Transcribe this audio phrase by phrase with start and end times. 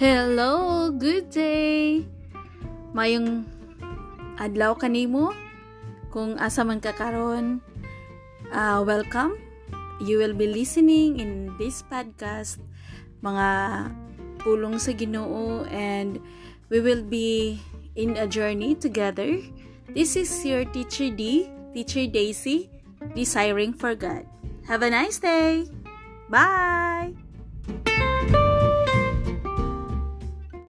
[0.00, 2.08] Hello, good day.
[2.96, 3.44] Mayong
[4.40, 5.36] adlaw kanimo
[6.08, 7.60] kung asa man ka karon.
[8.48, 9.36] Uh, welcome.
[10.00, 12.64] You will be listening in this podcast
[13.20, 13.48] mga
[14.40, 16.16] pulong sa Ginoo and
[16.72, 17.60] we will be
[17.92, 19.36] in a journey together.
[19.92, 22.72] This is your teacher D, teacher Daisy,
[23.12, 24.24] desiring for God.
[24.64, 25.68] Have a nice day.
[26.32, 27.19] Bye.